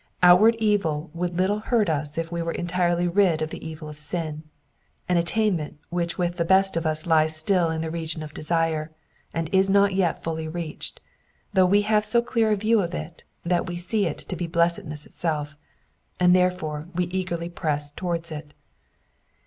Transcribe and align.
Outward 0.23 0.55
evil 0.55 1.11
would 1.13 1.33
Httle 1.33 1.65
hurt 1.65 1.87
us 1.87 2.17
if 2.17 2.31
we 2.31 2.41
were 2.41 2.51
entirely 2.53 3.07
rid 3.07 3.43
of 3.43 3.51
the 3.51 3.63
evil 3.63 3.87
of 3.87 3.99
sin, 3.99 4.41
an 5.07 5.17
attain 5.17 5.57
ment 5.57 5.77
which 5.91 6.17
with 6.17 6.37
the 6.37 6.43
best 6.43 6.75
of 6.75 6.87
us 6.87 7.05
lies 7.05 7.35
still 7.35 7.69
in 7.69 7.81
the 7.81 7.91
region 7.91 8.23
of 8.23 8.33
desire, 8.33 8.89
and 9.31 9.47
is 9.53 9.69
not 9.69 9.93
yet 9.93 10.23
fully 10.23 10.47
reached, 10.47 11.01
though 11.53 11.67
we 11.67 11.83
have 11.83 12.03
so 12.03 12.19
clear 12.23 12.49
a 12.51 12.55
view 12.55 12.81
of 12.81 12.95
it 12.95 13.21
that 13.43 13.67
we 13.67 13.77
see 13.77 14.07
it 14.07 14.17
to 14.17 14.35
be 14.35 14.47
blessedness 14.47 15.05
itself; 15.05 15.55
and 16.19 16.35
therefore 16.35 16.87
we 16.95 17.03
eagerly 17.05 17.47
press 17.47 17.91
towards 17.91 18.31
it. 18.31 18.55